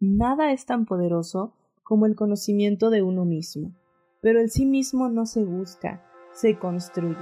[0.00, 3.72] Nada es tan poderoso como el conocimiento de uno mismo,
[4.20, 7.16] pero el sí mismo no se busca, se construye.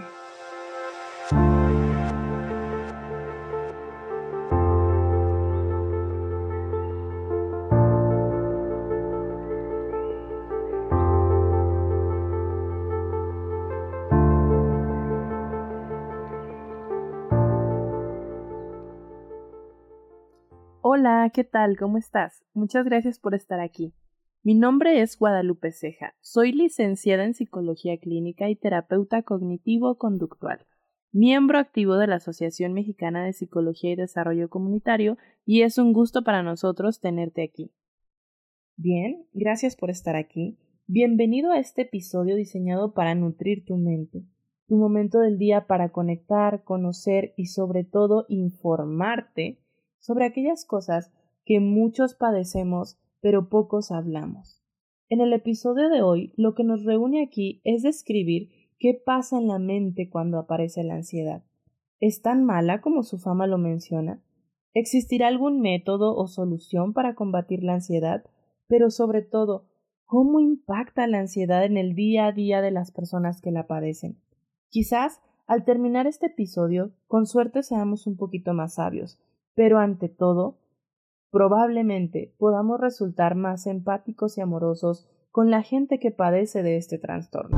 [20.98, 21.76] Hola, ¿qué tal?
[21.76, 22.42] ¿Cómo estás?
[22.54, 23.92] Muchas gracias por estar aquí.
[24.42, 26.14] Mi nombre es Guadalupe Ceja.
[26.22, 30.64] Soy licenciada en Psicología Clínica y terapeuta cognitivo-conductual,
[31.12, 36.24] miembro activo de la Asociación Mexicana de Psicología y Desarrollo Comunitario, y es un gusto
[36.24, 37.74] para nosotros tenerte aquí.
[38.78, 40.56] Bien, gracias por estar aquí.
[40.86, 44.24] Bienvenido a este episodio diseñado para nutrir tu mente,
[44.66, 49.60] tu momento del día para conectar, conocer y sobre todo informarte
[50.06, 51.10] sobre aquellas cosas
[51.44, 54.62] que muchos padecemos pero pocos hablamos.
[55.08, 59.48] En el episodio de hoy lo que nos reúne aquí es describir qué pasa en
[59.48, 61.42] la mente cuando aparece la ansiedad.
[61.98, 64.22] ¿Es tan mala como su fama lo menciona?
[64.74, 68.22] ¿Existirá algún método o solución para combatir la ansiedad?
[68.68, 69.66] Pero sobre todo,
[70.04, 74.20] ¿cómo impacta la ansiedad en el día a día de las personas que la padecen?
[74.68, 79.18] Quizás, al terminar este episodio, con suerte seamos un poquito más sabios,
[79.56, 80.58] pero ante todo,
[81.32, 87.56] probablemente podamos resultar más empáticos y amorosos con la gente que padece de este trastorno.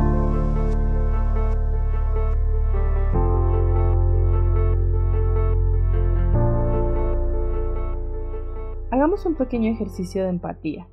[8.90, 10.88] Hagamos un pequeño ejercicio de empatía.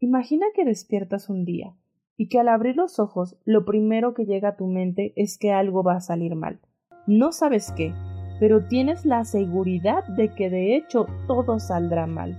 [0.00, 1.76] Imagina que despiertas un día
[2.16, 5.52] y que al abrir los ojos lo primero que llega a tu mente es que
[5.52, 6.60] algo va a salir mal.
[7.06, 7.94] No sabes qué,
[8.42, 12.34] pero tienes la seguridad de que de hecho todo saldrá mal.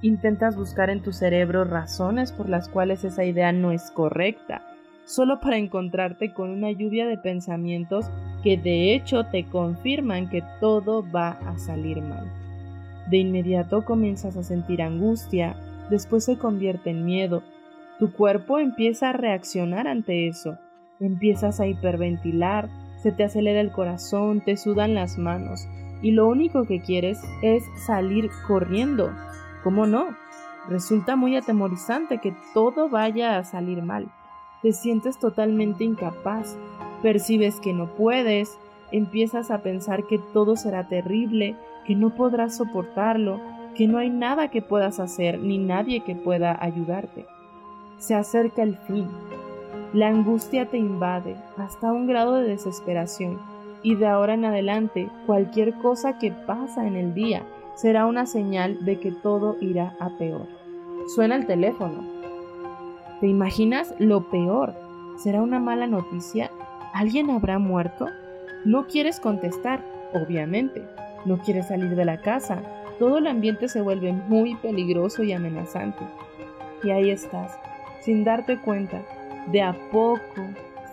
[0.00, 4.62] Intentas buscar en tu cerebro razones por las cuales esa idea no es correcta,
[5.04, 8.08] solo para encontrarte con una lluvia de pensamientos
[8.44, 12.30] que de hecho te confirman que todo va a salir mal.
[13.10, 15.56] De inmediato comienzas a sentir angustia,
[15.90, 17.42] después se convierte en miedo,
[17.98, 20.56] tu cuerpo empieza a reaccionar ante eso,
[21.00, 22.68] empiezas a hiperventilar,
[23.02, 25.68] se te acelera el corazón, te sudan las manos
[26.02, 29.12] y lo único que quieres es salir corriendo.
[29.62, 30.08] ¿Cómo no?
[30.68, 34.08] Resulta muy atemorizante que todo vaya a salir mal.
[34.62, 36.56] Te sientes totalmente incapaz,
[37.02, 38.58] percibes que no puedes,
[38.92, 43.40] empiezas a pensar que todo será terrible, que no podrás soportarlo,
[43.76, 47.26] que no hay nada que puedas hacer ni nadie que pueda ayudarte.
[47.98, 49.08] Se acerca el fin,
[49.92, 53.38] la angustia te invade hasta un grado de desesperación
[53.82, 57.42] y de ahora en adelante cualquier cosa que pasa en el día
[57.74, 60.46] será una señal de que todo irá a peor.
[61.14, 62.04] Suena el teléfono.
[63.20, 64.74] ¿Te imaginas lo peor?
[65.18, 66.50] ¿Será una mala noticia?
[66.94, 68.06] ¿Alguien habrá muerto?
[68.64, 70.82] No quieres contestar, obviamente.
[71.24, 72.62] No quieres salir de la casa.
[72.98, 76.04] Todo el ambiente se vuelve muy peligroso y amenazante.
[76.82, 77.58] Y ahí estás,
[78.00, 79.02] sin darte cuenta,
[79.50, 80.42] de a poco,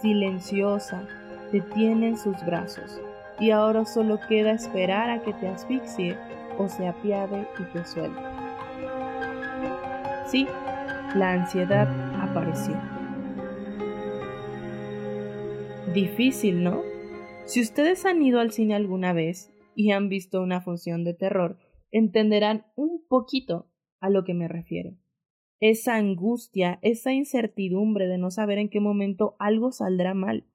[0.02, 1.08] silenciosa,
[1.52, 3.00] te tiene en sus brazos
[3.40, 6.18] y ahora solo queda esperar a que te asfixie
[6.58, 8.22] o se apiade y te suelte.
[10.28, 10.48] Sí,
[11.16, 11.88] la ansiedad
[12.22, 12.76] apareció.
[15.94, 16.82] Difícil, ¿no?
[17.46, 21.58] Si ustedes han ido al cine alguna vez y han visto una función de terror,
[21.92, 24.92] entenderán un poquito a lo que me refiero
[25.60, 30.46] esa angustia, esa incertidumbre de no saber en qué momento algo saldrá mal.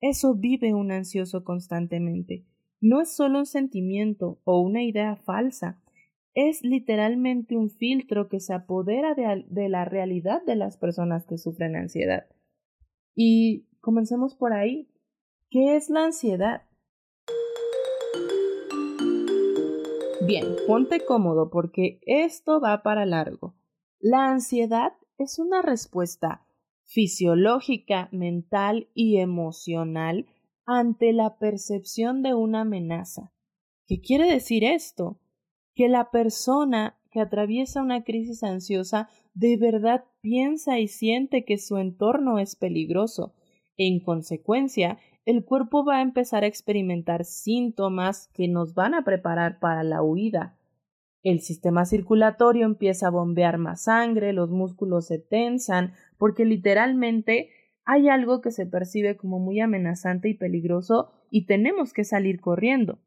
[0.00, 2.44] Eso vive un ansioso constantemente.
[2.80, 5.80] No es solo un sentimiento o una idea falsa,
[6.34, 11.38] es literalmente un filtro que se apodera de, de, la realidad de las personas que
[11.38, 12.26] sufren ansiedad.
[13.14, 14.88] Y comencemos por ahí.
[15.50, 16.62] ¿Qué es la ansiedad?
[20.24, 23.54] Bien, ponte cómodo porque esto va para largo.
[24.02, 26.46] La ansiedad es una respuesta
[26.84, 30.26] fisiológica, mental y emocional
[30.64, 33.30] ante la percepción de una amenaza.
[33.86, 35.20] ¿Qué quiere decir esto?
[35.74, 41.76] Que la persona que atraviesa una crisis ansiosa de verdad piensa y siente que su
[41.76, 43.34] entorno es peligroso.
[43.76, 49.58] En consecuencia, el cuerpo va a empezar a experimentar síntomas que nos van a preparar
[49.58, 50.56] para la huida.
[51.22, 57.50] El sistema circulatorio empieza a bombear más sangre, los músculos se tensan, porque literalmente
[57.84, 63.00] hay algo que se percibe como muy amenazante y peligroso y tenemos que salir corriendo.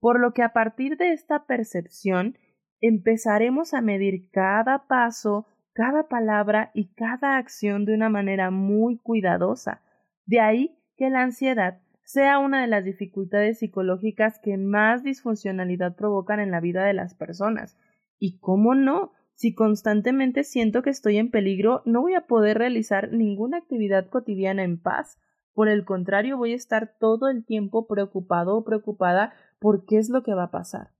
[0.00, 2.38] Por lo que a partir de esta percepción,
[2.80, 9.82] empezaremos a medir cada paso, cada palabra y cada acción de una manera muy cuidadosa.
[10.26, 16.40] De ahí que la ansiedad sea una de las dificultades psicológicas que más disfuncionalidad provocan
[16.40, 17.76] en la vida de las personas.
[18.18, 23.12] Y cómo no, si constantemente siento que estoy en peligro, no voy a poder realizar
[23.12, 25.18] ninguna actividad cotidiana en paz.
[25.54, 30.10] Por el contrario, voy a estar todo el tiempo preocupado o preocupada por qué es
[30.10, 30.90] lo que va a pasar.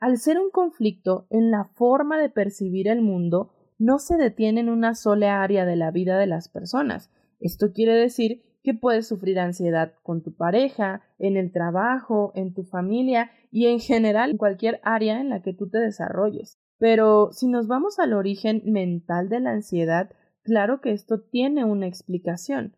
[0.00, 4.68] Al ser un conflicto en la forma de percibir el mundo, no se detiene en
[4.68, 7.10] una sola área de la vida de las personas.
[7.40, 12.64] Esto quiere decir que puedes sufrir ansiedad con tu pareja, en el trabajo, en tu
[12.64, 16.58] familia y en general en cualquier área en la que tú te desarrolles.
[16.78, 20.10] Pero si nos vamos al origen mental de la ansiedad,
[20.42, 22.74] claro que esto tiene una explicación.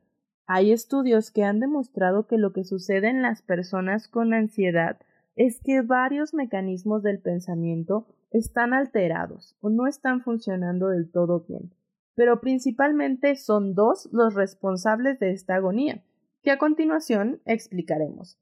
[0.47, 4.99] Hay estudios que han demostrado que lo que sucede en las personas con ansiedad
[5.37, 11.73] es que varios mecanismos del pensamiento están alterados o no están funcionando del todo bien,
[12.17, 16.03] pero principalmente son dos los responsables de esta agonía,
[16.43, 18.41] que a continuación explicaremos.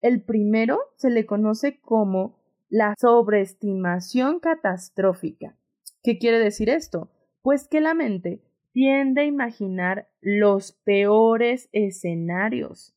[0.00, 2.38] El primero se le conoce como
[2.70, 5.56] la sobreestimación catastrófica.
[6.02, 7.10] ¿Qué quiere decir esto?
[7.42, 12.94] Pues que la mente tiende a imaginar los peores escenarios.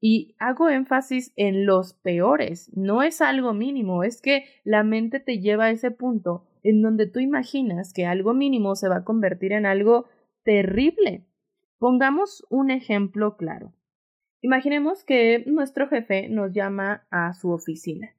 [0.00, 5.40] Y hago énfasis en los peores, no es algo mínimo, es que la mente te
[5.40, 9.52] lleva a ese punto en donde tú imaginas que algo mínimo se va a convertir
[9.52, 10.06] en algo
[10.44, 11.24] terrible.
[11.78, 13.72] Pongamos un ejemplo claro.
[14.42, 18.16] Imaginemos que nuestro jefe nos llama a su oficina.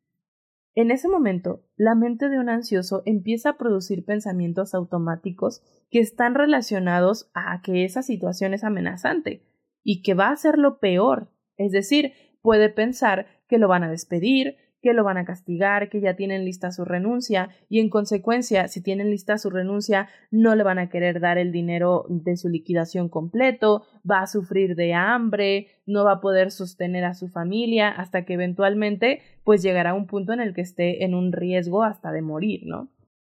[0.76, 6.36] En ese momento, la mente de un ansioso empieza a producir pensamientos automáticos que están
[6.36, 9.42] relacionados a que esa situación es amenazante
[9.84, 11.32] y que va a ser lo peor.
[11.58, 16.00] Es decir, puede pensar que lo van a despedir, que lo van a castigar, que
[16.00, 20.64] ya tienen lista su renuncia y en consecuencia, si tienen lista su renuncia, no le
[20.64, 25.68] van a querer dar el dinero de su liquidación completo, va a sufrir de hambre,
[25.86, 30.08] no va a poder sostener a su familia hasta que eventualmente pues llegará a un
[30.08, 32.90] punto en el que esté en un riesgo hasta de morir, ¿no?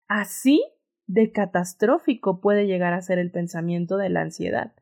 [0.07, 0.63] Así
[1.07, 4.73] de catastrófico puede llegar a ser el pensamiento de la ansiedad.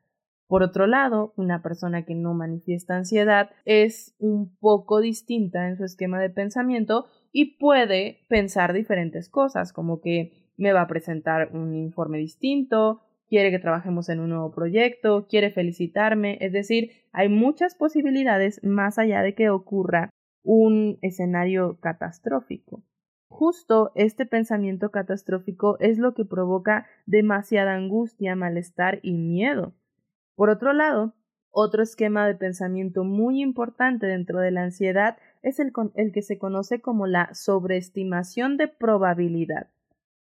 [0.50, 5.84] Por otro lado, una persona que no manifiesta ansiedad es un poco distinta en su
[5.84, 11.75] esquema de pensamiento y puede pensar diferentes cosas, como que me va a presentar un
[11.75, 17.75] informe distinto, quiere que trabajemos en un nuevo proyecto, quiere felicitarme, es decir, hay muchas
[17.75, 20.10] posibilidades más allá de que ocurra
[20.44, 22.81] un escenario catastrófico.
[23.28, 29.75] Justo este pensamiento catastrófico es lo que provoca demasiada angustia, malestar y miedo.
[30.40, 31.16] Por otro lado,
[31.52, 35.74] otro esquema de pensamiento muy importante dentro de la ansiedad es el,
[36.14, 39.70] que se conoce como la sobreestimación de probabilidad.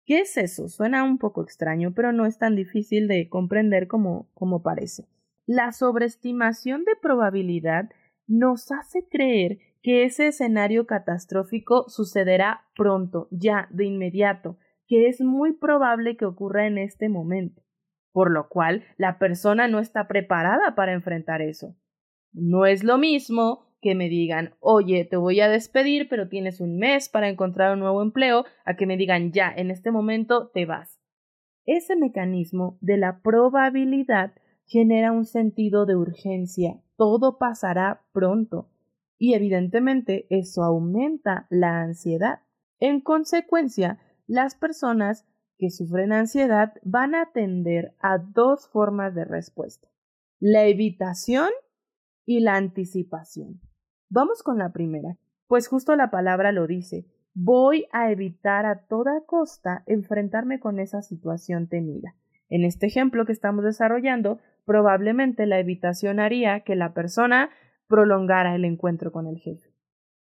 [0.05, 0.69] ¿Qué es eso?
[0.69, 5.08] Suena un poco extraño, pero no es tan difícil de comprender como, como parece.
[5.44, 7.91] La sobreestimación de probabilidad
[8.29, 14.56] nos hace creer que ese escenario catastrófico sucederá pronto, ya, de inmediato,
[14.87, 17.65] que es muy probable que ocurra en este momento
[18.16, 21.76] por lo cual la persona no está preparada para enfrentar eso.
[22.32, 26.78] No es lo mismo que me digan, oye, te voy a despedir, pero tienes un
[26.78, 30.64] mes para encontrar un nuevo empleo, a que me digan, ya, en este momento te
[30.64, 30.98] vas.
[31.67, 34.32] Ese mecanismo de la probabilidad
[34.64, 38.70] genera un sentido de urgencia, todo pasará pronto,
[39.19, 42.41] y evidentemente eso aumenta la ansiedad.
[42.81, 45.26] En consecuencia, las personas
[45.58, 49.89] que sufren ansiedad van a atender a dos formas de respuesta,
[50.41, 51.51] la evitación
[52.25, 53.60] y la anticipación.
[54.08, 59.22] Vamos con la primera, pues justo la palabra lo dice, voy a evitar a toda
[59.27, 62.15] costa enfrentarme con esa situación temida.
[62.48, 67.51] En este ejemplo que estamos desarrollando, probablemente la evitación haría que la persona
[67.89, 69.70] prolongara el encuentro con el jefe.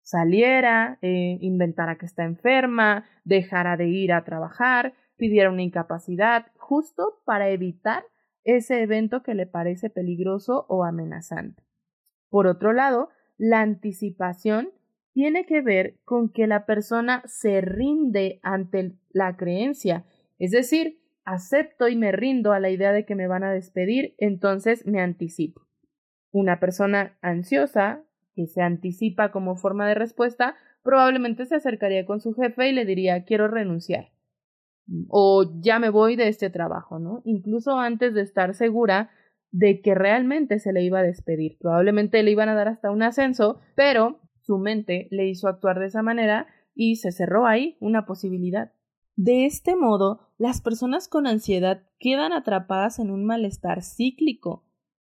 [0.02, 7.20] Saliera, eh, inventara que está enferma, dejara de ir a trabajar, pidiera una incapacidad justo
[7.24, 8.04] para evitar
[8.44, 11.64] ese evento que le parece peligroso o amenazante.
[12.30, 14.70] Por otro lado, la anticipación
[15.12, 20.04] tiene que ver con que la persona se rinde ante la creencia,
[20.38, 24.14] es decir, acepto y me rindo a la idea de que me van a despedir,
[24.18, 25.66] entonces me anticipo.
[26.30, 28.04] Una persona ansiosa
[28.34, 32.84] que se anticipa como forma de respuesta probablemente se acercaría con su jefe y le
[32.84, 34.10] diría quiero renunciar
[35.08, 37.22] o ya me voy de este trabajo, ¿no?
[37.24, 39.10] Incluso antes de estar segura
[39.50, 41.56] de que realmente se le iba a despedir.
[41.58, 45.86] Probablemente le iban a dar hasta un ascenso, pero su mente le hizo actuar de
[45.86, 48.72] esa manera y se cerró ahí una posibilidad.
[49.16, 54.64] De este modo, las personas con ansiedad quedan atrapadas en un malestar cíclico.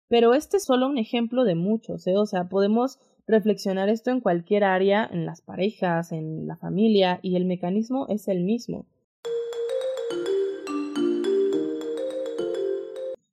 [0.09, 2.17] Pero este es solo un ejemplo de muchos, ¿eh?
[2.17, 2.99] o sea, podemos
[3.29, 8.27] reflexionar esto en cualquier área, en las parejas, en la familia, y el mecanismo es
[8.27, 8.87] el mismo.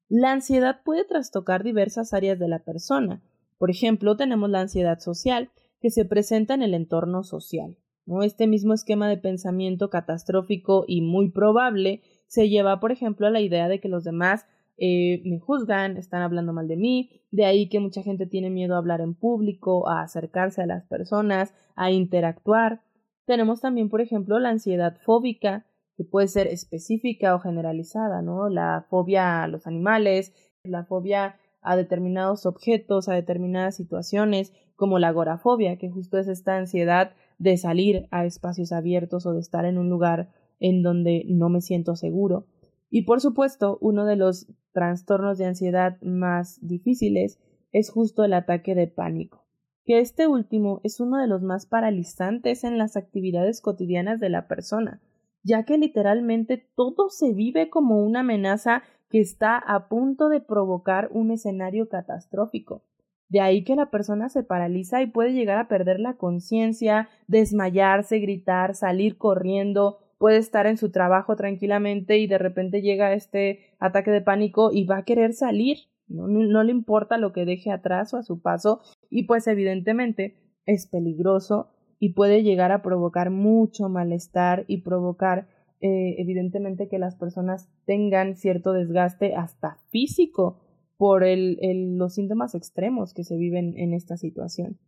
[0.10, 3.22] La ansiedad puede trastocar diversas áreas de la persona.
[3.58, 5.50] Por ejemplo, tenemos la ansiedad social,
[5.82, 7.78] que se presenta en el entorno social.
[8.24, 13.42] Este mismo esquema de pensamiento catastrófico y muy probable se lleva, por ejemplo, a la
[13.42, 14.46] idea de que los demás
[14.78, 18.76] eh, me juzgan, están hablando mal de mí, de ahí que mucha gente tiene miedo
[18.76, 22.82] a hablar en público, a acercarse a las personas, a interactuar.
[23.26, 25.66] Tenemos también, por ejemplo, la ansiedad fóbica,
[25.98, 28.50] que puede ser específica o generalizada, ¿no?
[28.50, 35.10] La fobia a los animales, la fobia a determinados objetos, a determinadas situaciones, como la
[35.10, 39.80] agorafobia, que justo es esta ansiedad de salir a espacios abiertos o de estar en
[39.80, 42.46] un lugar en donde no me siento seguro.
[42.90, 47.40] Y por supuesto, uno de los trastornos de ansiedad más difíciles
[47.72, 49.46] es justo el ataque de pánico,
[49.84, 54.48] que este último es uno de los más paralizantes en las actividades cotidianas de la
[54.48, 55.02] persona,
[55.48, 61.08] ya que literalmente todo se vive como una amenaza que está a punto de provocar
[61.14, 62.84] un escenario catastrófico.
[63.30, 68.20] De ahí que la persona se paraliza y puede llegar a perder la conciencia, desmayarse,
[68.20, 74.12] gritar, salir corriendo, puede estar en su trabajo tranquilamente y de repente llega este ataque
[74.12, 75.78] de pánico y va a querer salir.
[76.10, 80.36] No, no le importa lo que deje atrás o a su paso y pues evidentemente
[80.66, 85.48] es peligroso y puede llegar a provocar mucho malestar y provocar
[85.80, 90.60] eh, evidentemente que las personas tengan cierto desgaste hasta físico
[90.98, 91.60] por el,
[91.98, 94.80] los síntomas extremos que se viven en esta situación.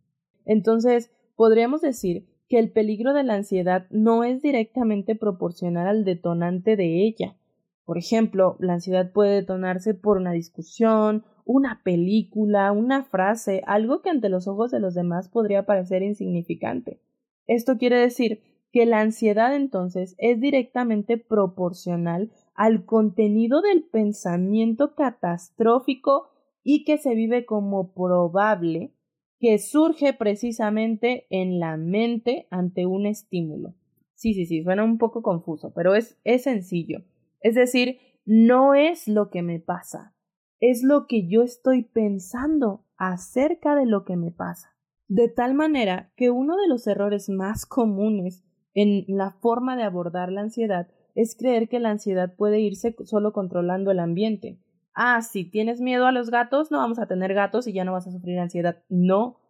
[0.44, 6.74] Entonces, podríamos decir que el peligro de la ansiedad no es directamente proporcional al detonante
[6.74, 7.36] de ella.
[7.84, 14.10] Por ejemplo, la ansiedad puede detonarse por una discusión, una película, una frase, algo que
[14.10, 17.00] ante los ojos de los demás podría parecer insignificante.
[17.48, 18.40] Esto quiere decir
[18.70, 26.28] que la ansiedad entonces es directamente proporcional al contenido del pensamiento catastrófico
[26.62, 28.94] y que se vive como probable
[29.40, 33.74] que surge precisamente en la mente ante un estímulo.
[34.14, 37.02] Sí, sí, sí, suena un poco confuso, pero es, es sencillo.
[37.40, 40.14] Es decir, no es lo que me pasa,
[40.60, 44.76] es lo que yo estoy pensando acerca de lo que me pasa.
[45.08, 50.30] De tal manera que uno de los errores más comunes en la forma de abordar
[50.30, 54.60] la ansiedad es creer que la ansiedad puede irse solo controlando el ambiente.
[54.94, 57.92] Ah, si tienes miedo a los gatos, no vamos a tener gatos y ya no
[57.92, 58.82] vas a sufrir ansiedad.
[58.88, 59.40] No,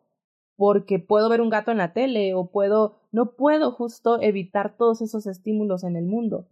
[0.56, 5.02] porque puedo ver un gato en la tele o puedo, no puedo justo evitar todos
[5.02, 6.46] esos estímulos en el mundo.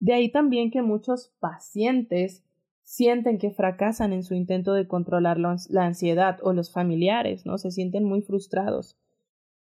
[0.00, 2.42] De ahí también que muchos pacientes
[2.90, 7.56] sienten que fracasan en su intento de controlar la ansiedad o los familiares, ¿no?
[7.56, 8.98] Se sienten muy frustrados.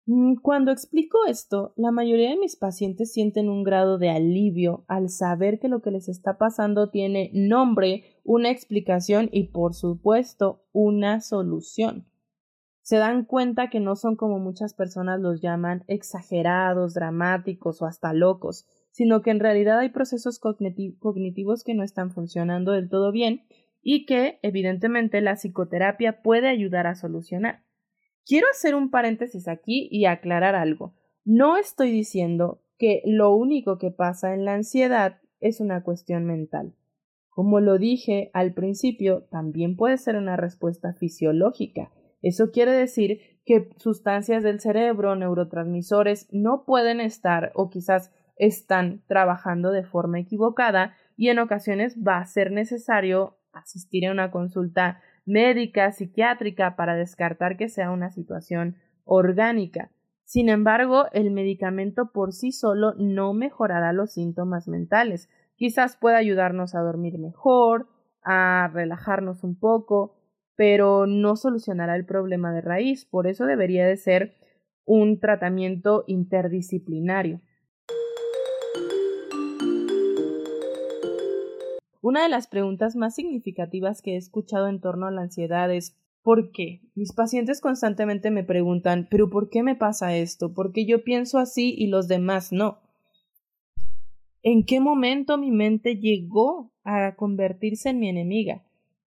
[0.05, 5.09] Mm, cuando explico esto, la mayoría de mis pacientes sienten un grado de alivio al
[5.09, 11.19] saber que lo que les está pasando tiene nombre, una explicación y, por supuesto, una
[11.19, 12.05] solución.
[12.83, 18.13] Se dan cuenta que no son como muchas personas los llaman exagerados, dramáticos o hasta
[18.13, 23.43] locos, sino que en realidad hay procesos cognitivos que no están funcionando del todo bien
[23.81, 27.63] y que, evidentemente, la psicoterapia puede ayudar a solucionar.
[28.25, 30.93] Quiero hacer un paréntesis aquí y aclarar algo.
[31.25, 36.73] No estoy diciendo que lo único que pasa en la ansiedad es una cuestión mental.
[37.29, 41.91] Como lo dije al principio, también puede ser una respuesta fisiológica.
[42.21, 49.71] Eso quiere decir que sustancias del cerebro, neurotransmisores, no pueden estar o quizás están trabajando
[49.71, 55.91] de forma equivocada y en ocasiones va a ser necesario asistir a una consulta médica,
[55.91, 59.91] psiquiátrica, para descartar que sea una situación orgánica.
[60.23, 65.29] Sin embargo, el medicamento por sí solo no mejorará los síntomas mentales.
[65.55, 67.87] Quizás pueda ayudarnos a dormir mejor,
[68.23, 70.15] a relajarnos un poco,
[70.55, 73.05] pero no solucionará el problema de raíz.
[73.05, 74.35] Por eso debería de ser
[74.85, 77.41] un tratamiento interdisciplinario.
[82.09, 85.95] Una de las preguntas más significativas que he escuchado en torno a la ansiedad es
[86.23, 86.81] ¿por qué?
[86.95, 90.51] Mis pacientes constantemente me preguntan ¿pero por qué me pasa esto?
[90.55, 92.79] ¿Por qué yo pienso así y los demás no?
[94.41, 98.63] ¿En qué momento mi mente llegó a convertirse en mi enemiga?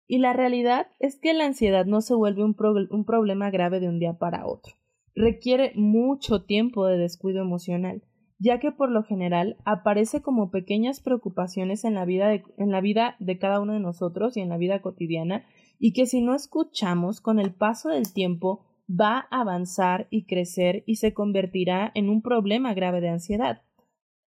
[0.06, 2.54] Y la realidad es que la ansiedad no se vuelve un,
[2.90, 4.74] un problema grave de un día para otro.
[5.14, 8.02] requiere mucho tiempo de descuido emocional,
[8.40, 12.80] ya que por lo general aparece como pequeñas preocupaciones en la vida de, en la
[12.80, 15.44] vida de cada uno de nosotros y en la vida cotidiana,
[15.78, 20.82] y que si no escuchamos con el paso del tiempo va a avanzar y crecer
[20.86, 23.62] y se convertirá en un problema grave de ansiedad.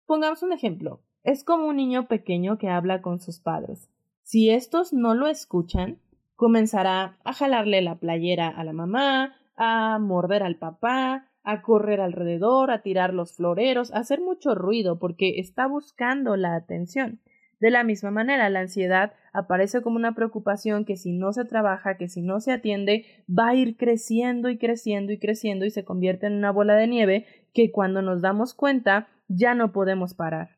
[0.05, 1.01] Pongamos un ejemplo.
[1.24, 3.89] Es como un niño pequeño que habla con sus padres.
[4.24, 6.00] Si estos no lo escuchan,
[6.36, 12.71] comenzará a jalarle la playera a la mamá, a morder al papá, a correr alrededor,
[12.71, 17.19] a tirar los floreros, a hacer mucho ruido porque está buscando la atención.
[17.59, 21.97] De la misma manera, la ansiedad aparece como una preocupación que si no se trabaja,
[21.97, 25.85] que si no se atiende, va a ir creciendo y creciendo y creciendo y se
[25.85, 30.57] convierte en una bola de nieve que cuando nos damos cuenta ya no podemos parar.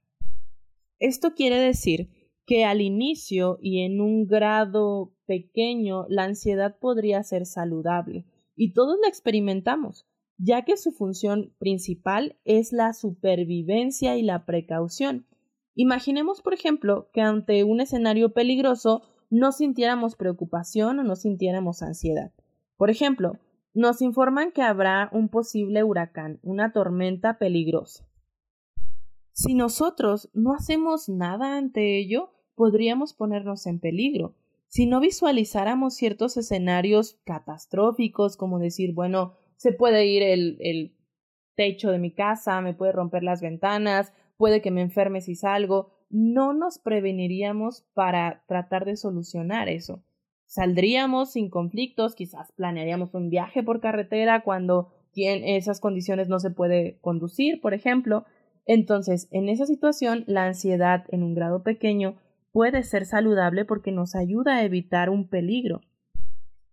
[0.97, 2.09] Esto quiere decir
[2.47, 8.25] que al inicio y en un grado pequeño la ansiedad podría ser saludable
[8.55, 15.25] y todos la experimentamos, ya que su función principal es la supervivencia y la precaución
[15.75, 22.31] Imaginemos, por ejemplo, que ante un escenario peligroso no sintiéramos preocupación o no sintiéramos ansiedad.
[22.77, 23.33] Por ejemplo,
[23.73, 28.07] nos informan que habrá un posible huracán, una tormenta peligrosa.
[29.33, 34.33] Si nosotros no hacemos nada ante ello, podríamos ponernos en peligro.
[34.69, 40.95] Si no visualizáramos ciertos escenarios catastróficos, como decir, bueno, se puede ir el, el
[41.55, 45.91] techo de mi casa, me puede romper las ventanas, puede que me enferme si salgo,
[46.09, 50.03] no nos preveniríamos para tratar de solucionar eso.
[50.45, 56.51] Saldríamos sin conflictos, quizás planearíamos un viaje por carretera cuando en esas condiciones no se
[56.51, 58.25] puede conducir, por ejemplo.
[58.65, 62.15] Entonces, en esa situación, la ansiedad en un grado pequeño
[62.51, 65.81] puede ser saludable porque nos ayuda a evitar un peligro.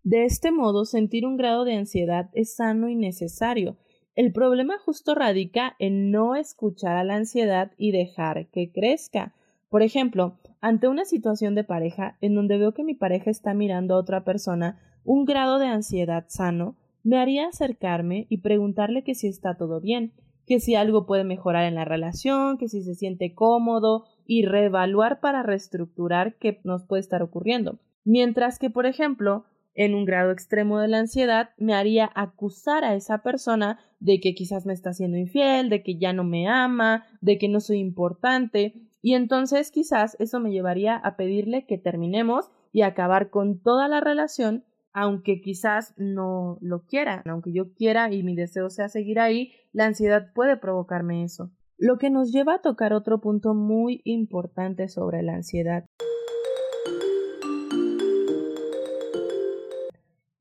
[0.04, 3.76] De este modo, sentir un grado de ansiedad es sano y necesario,
[4.14, 9.34] el problema justo radica en no escuchar a la ansiedad y dejar que crezca.
[9.70, 13.94] Por ejemplo, ante una situación de pareja en donde veo que mi pareja está mirando
[13.94, 19.28] a otra persona, un grado de ansiedad sano me haría acercarme y preguntarle que si
[19.28, 20.12] está todo bien,
[20.46, 25.20] que si algo puede mejorar en la relación, que si se siente cómodo y reevaluar
[25.20, 27.78] para reestructurar qué nos puede estar ocurriendo.
[28.04, 32.94] Mientras que, por ejemplo, en un grado extremo de la ansiedad me haría acusar a
[32.94, 37.04] esa persona de que quizás me está haciendo infiel, de que ya no me ama,
[37.20, 42.50] de que no soy importante, y entonces quizás eso me llevaría a pedirle que terminemos
[42.72, 48.22] y acabar con toda la relación, aunque quizás no lo quiera, aunque yo quiera y
[48.22, 51.50] mi deseo sea seguir ahí, la ansiedad puede provocarme eso.
[51.78, 55.84] Lo que nos lleva a tocar otro punto muy importante sobre la ansiedad.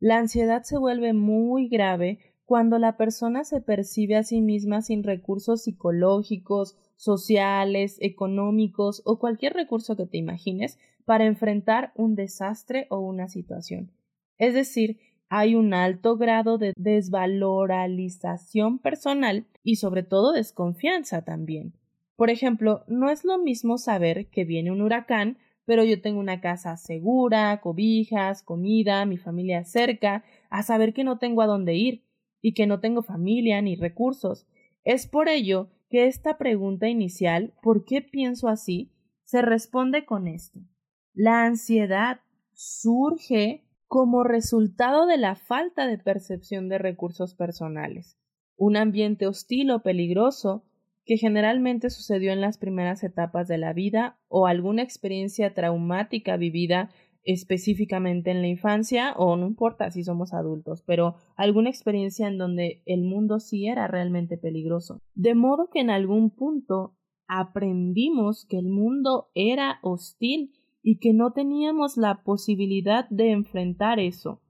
[0.02, 5.04] La ansiedad se vuelve muy grave cuando la persona se percibe a sí misma sin
[5.04, 12.98] recursos psicológicos, sociales, económicos o cualquier recurso que te imagines para enfrentar un desastre o
[12.98, 13.92] una situación.
[14.40, 14.98] Es decir,
[15.30, 21.74] hay un alto grado de desvaloralización personal y sobre todo desconfianza también.
[22.16, 26.42] Por ejemplo, no es lo mismo saber que viene un huracán pero yo tengo una
[26.42, 32.04] casa segura, cobijas, comida, mi familia cerca, a saber que no tengo a dónde ir
[32.42, 34.48] y que no tengo familia ni recursos.
[34.84, 38.92] Es por ello que esta pregunta inicial, ¿por qué pienso así?,
[39.24, 40.60] se responde con esto.
[41.14, 42.22] La ansiedad
[42.54, 48.18] surge como resultado de la falta de percepción de recursos personales.
[48.56, 50.64] Un ambiente hostil o peligroso
[51.06, 56.90] que generalmente sucedió en las primeras etapas de la vida o alguna experiencia traumática vivida
[57.24, 62.82] específicamente en la infancia o no importa si somos adultos, pero alguna experiencia en donde
[62.86, 65.02] el mundo sí era realmente peligroso.
[65.14, 66.96] De modo que en algún punto
[67.28, 74.42] aprendimos que el mundo era hostil y que no teníamos la posibilidad de enfrentar eso.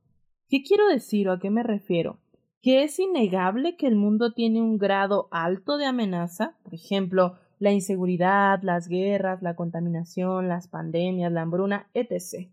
[0.47, 2.20] ¿Qué quiero decir o a qué me refiero?
[2.61, 7.71] Que es innegable que el mundo tiene un grado alto de amenaza, por ejemplo, la
[7.71, 12.49] inseguridad, las guerras, la contaminación, las pandemias, la hambruna, etc.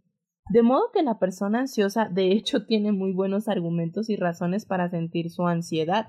[0.50, 4.88] De modo que la persona ansiosa de hecho tiene muy buenos argumentos y razones para
[4.88, 6.08] sentir su ansiedad.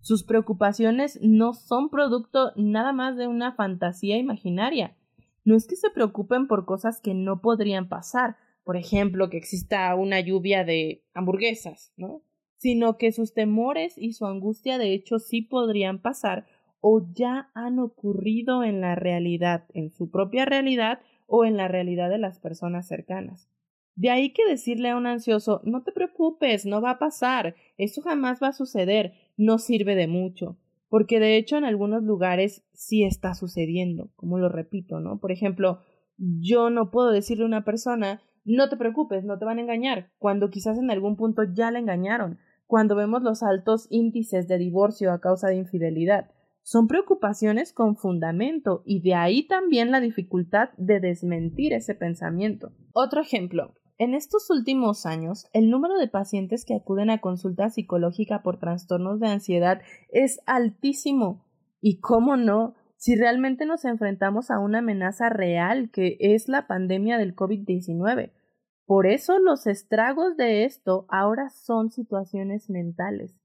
[0.00, 4.96] Sus preocupaciones no son producto nada más de una fantasía imaginaria.
[5.44, 9.94] No es que se preocupen por cosas que no podrían pasar, por ejemplo, que exista
[9.94, 12.22] una lluvia de hamburguesas, ¿no?
[12.60, 16.44] Sino que sus temores y su angustia de hecho sí podrían pasar
[16.82, 22.10] o ya han ocurrido en la realidad, en su propia realidad o en la realidad
[22.10, 23.48] de las personas cercanas.
[23.94, 28.02] De ahí que decirle a un ansioso no te preocupes, no va a pasar, eso
[28.02, 30.58] jamás va a suceder, no sirve de mucho,
[30.90, 35.18] porque de hecho en algunos lugares sí está sucediendo, como lo repito, ¿no?
[35.18, 35.80] Por ejemplo,
[36.18, 40.10] yo no puedo decirle a una persona no te preocupes, no te van a engañar,
[40.18, 42.38] cuando quizás en algún punto ya la engañaron,
[42.70, 46.30] cuando vemos los altos índices de divorcio a causa de infidelidad.
[46.62, 52.70] Son preocupaciones con fundamento y de ahí también la dificultad de desmentir ese pensamiento.
[52.92, 53.74] Otro ejemplo.
[53.98, 59.18] En estos últimos años, el número de pacientes que acuden a consulta psicológica por trastornos
[59.18, 61.44] de ansiedad es altísimo.
[61.80, 67.18] Y cómo no, si realmente nos enfrentamos a una amenaza real que es la pandemia
[67.18, 68.30] del COVID-19.
[68.90, 73.38] Por eso los estragos de esto ahora son situaciones mentales.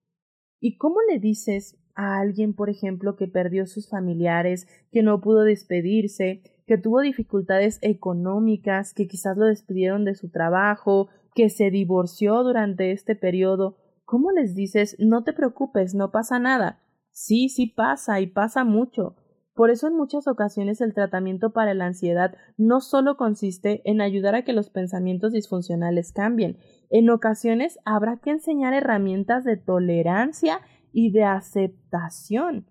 [0.59, 5.43] ¿Y cómo le dices a alguien, por ejemplo, que perdió sus familiares, que no pudo
[5.43, 12.41] despedirse, que tuvo dificultades económicas, que quizás lo despidieron de su trabajo, que se divorció
[12.41, 13.77] durante este periodo?
[14.03, 16.81] ¿Cómo les dices no te preocupes, no pasa nada?
[17.11, 19.15] Sí, sí pasa y pasa mucho.
[19.55, 24.35] Por eso en muchas ocasiones el tratamiento para la ansiedad no solo consiste en ayudar
[24.35, 26.57] a que los pensamientos disfuncionales cambien,
[26.89, 30.59] en ocasiones habrá que enseñar herramientas de tolerancia
[30.91, 32.67] y de aceptación.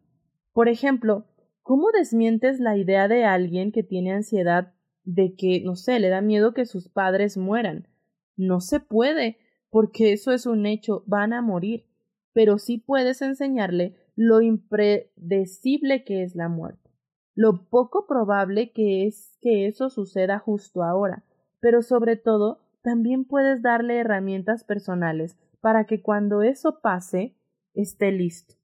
[0.52, 1.24] Por ejemplo,
[1.62, 6.20] ¿cómo desmientes la idea de alguien que tiene ansiedad de que, no sé, le da
[6.20, 7.88] miedo que sus padres mueran?
[8.36, 9.38] No se puede,
[9.70, 11.86] porque eso es un hecho, van a morir,
[12.34, 16.90] pero sí puedes enseñarle lo impredecible que es la muerte,
[17.34, 21.24] lo poco probable que es que eso suceda justo ahora,
[21.60, 27.34] pero sobre todo también puedes darle herramientas personales para que cuando eso pase
[27.72, 28.54] esté listo.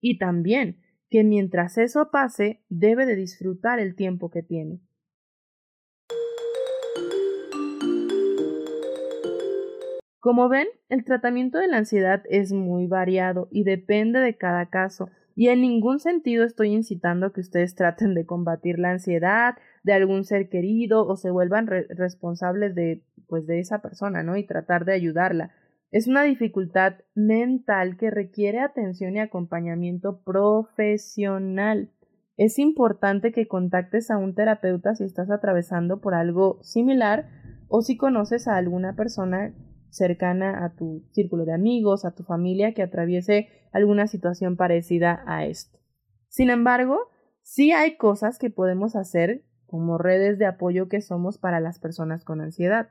[0.00, 4.80] Y también que mientras eso pase debe de disfrutar el tiempo que tiene.
[10.26, 15.08] Como ven, el tratamiento de la ansiedad es muy variado y depende de cada caso,
[15.36, 19.92] y en ningún sentido estoy incitando a que ustedes traten de combatir la ansiedad de
[19.92, 24.36] algún ser querido o se vuelvan responsables de pues de esa persona, ¿no?
[24.36, 25.52] y tratar de ayudarla.
[25.92, 31.92] Es una dificultad mental que requiere atención y acompañamiento profesional.
[32.36, 37.28] Es importante que contactes a un terapeuta si estás atravesando por algo similar
[37.68, 39.54] o si conoces a alguna persona
[39.90, 45.46] cercana a tu círculo de amigos, a tu familia que atraviese alguna situación parecida a
[45.46, 45.78] esto.
[46.28, 47.08] Sin embargo,
[47.42, 52.24] sí hay cosas que podemos hacer como redes de apoyo que somos para las personas
[52.24, 52.90] con ansiedad.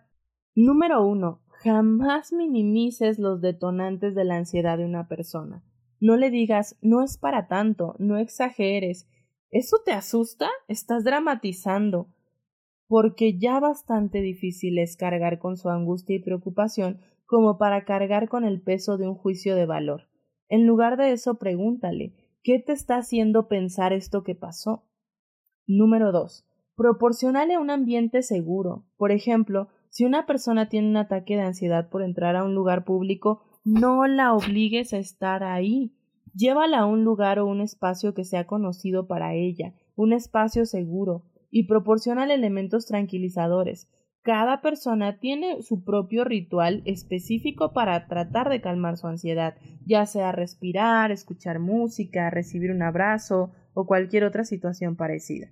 [0.55, 5.63] Número uno, jamás minimices los detonantes de la ansiedad de una persona.
[5.99, 9.07] No le digas no es para tanto, no exageres.
[9.51, 10.49] ¿Eso te asusta?
[10.67, 12.09] Estás dramatizando
[12.87, 18.45] porque ya bastante difícil es cargar con su angustia y preocupación como para cargar con
[18.45, 20.09] el peso de un juicio de valor.
[20.47, 24.83] En lugar de eso, pregúntale ¿qué te está haciendo pensar esto que pasó?
[25.65, 26.45] Número 2.
[26.75, 28.85] Proporcionale un ambiente seguro.
[28.97, 32.85] Por ejemplo, si una persona tiene un ataque de ansiedad por entrar a un lugar
[32.85, 35.95] público, no la obligues a estar ahí.
[36.35, 41.23] Llévala a un lugar o un espacio que sea conocido para ella, un espacio seguro,
[41.55, 43.89] y proporcionan elementos tranquilizadores.
[44.23, 50.33] Cada persona tiene su propio ritual específico para tratar de calmar su ansiedad, ya sea
[50.33, 55.47] respirar, escuchar música, recibir un abrazo o cualquier otra situación parecida.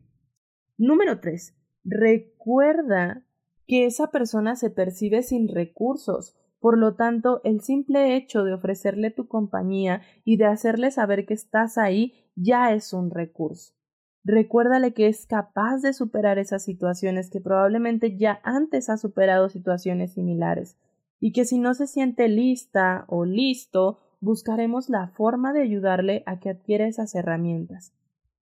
[0.77, 1.55] Número 3.
[1.85, 3.25] Recuerda
[3.65, 9.09] que esa persona se percibe sin recursos, por lo tanto, el simple hecho de ofrecerle
[9.09, 13.73] tu compañía y de hacerle saber que estás ahí ya es un recurso.
[14.25, 20.13] Recuérdale que es capaz de superar esas situaciones, que probablemente ya antes ha superado situaciones
[20.13, 20.77] similares,
[21.19, 26.39] y que si no se siente lista o listo, buscaremos la forma de ayudarle a
[26.39, 27.93] que adquiera esas herramientas.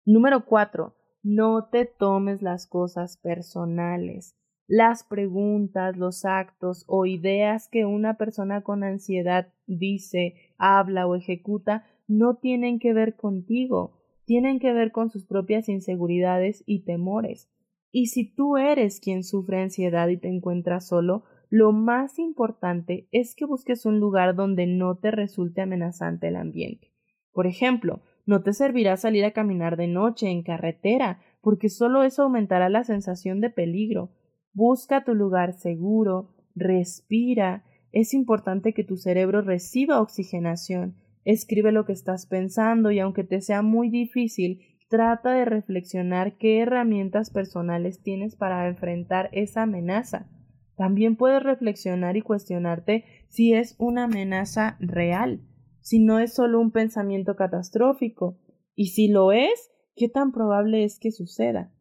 [0.04, 4.36] Número cuatro, no te tomes las cosas personales.
[4.68, 11.86] Las preguntas, los actos o ideas que una persona con ansiedad dice, habla o ejecuta
[12.08, 17.50] no tienen que ver contigo tienen que ver con sus propias inseguridades y temores.
[17.90, 23.34] Y si tú eres quien sufre ansiedad y te encuentras solo, lo más importante es
[23.34, 26.92] que busques un lugar donde no te resulte amenazante el ambiente.
[27.32, 32.22] Por ejemplo, no te servirá salir a caminar de noche en carretera, porque solo eso
[32.22, 34.12] aumentará la sensación de peligro.
[34.54, 37.64] Busca tu lugar seguro, respira.
[37.90, 43.40] Es importante que tu cerebro reciba oxigenación Escribe lo que estás pensando y aunque te
[43.40, 50.28] sea muy difícil, trata de reflexionar qué herramientas personales tienes para enfrentar esa amenaza.
[50.76, 55.40] También puedes reflexionar y cuestionarte si es una amenaza real.
[55.84, 58.38] si no es solo un pensamiento catastrófico,
[58.76, 61.72] y si lo es, ¿qué tan probable es que suceda?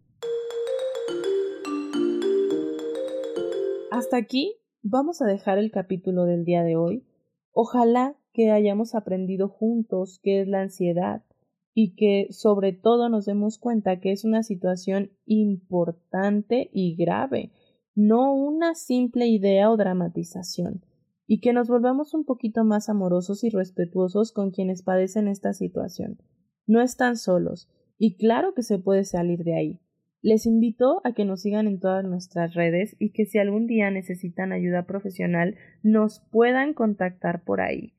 [3.91, 7.05] Hasta aquí vamos a dejar el capítulo del día de hoy.
[7.51, 11.23] Ojalá que hayamos aprendido juntos qué es la ansiedad
[11.73, 17.51] y que sobre todo nos demos cuenta que es una situación importante y grave,
[17.95, 20.83] no una simple idea o dramatización
[21.27, 26.17] y que nos volvamos un poquito más amorosos y respetuosos con quienes padecen esta situación.
[26.67, 29.79] No están solos, y claro que se puede salir de ahí.
[30.21, 33.89] Les invito a que nos sigan en todas nuestras redes y que si algún día
[33.91, 37.93] necesitan ayuda profesional nos puedan contactar por ahí.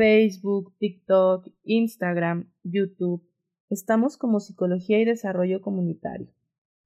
[0.00, 3.22] Facebook, TikTok, Instagram, YouTube.
[3.68, 6.32] Estamos como Psicología y Desarrollo Comunitario.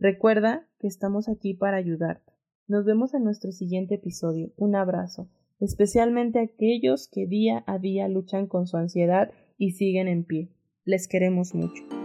[0.01, 2.33] Recuerda que estamos aquí para ayudarte.
[2.67, 4.51] Nos vemos en nuestro siguiente episodio.
[4.57, 10.25] Un abrazo especialmente aquellos que día a día luchan con su ansiedad y siguen en
[10.25, 10.51] pie.
[10.85, 12.04] Les queremos mucho.